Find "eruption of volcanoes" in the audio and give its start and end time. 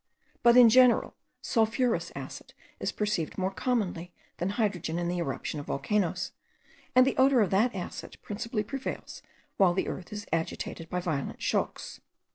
5.19-6.31